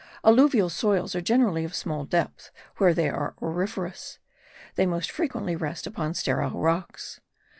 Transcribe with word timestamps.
Alluvial 0.25 0.69
soils 0.71 1.13
are 1.13 1.21
generally 1.21 1.63
of 1.63 1.75
small 1.75 2.05
depth 2.05 2.49
where 2.77 2.91
they 2.91 3.07
are 3.07 3.35
auriferous; 3.39 4.17
they 4.73 4.87
most 4.87 5.11
frequently 5.11 5.55
rest 5.55 5.85
upon 5.85 6.15
sterile 6.15 6.59
rocks. 6.59 7.21